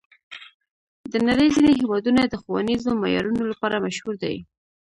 [1.11, 4.35] د نړۍ ځینې هېوادونه د ښوونیزو معیارونو لپاره مشهور دي.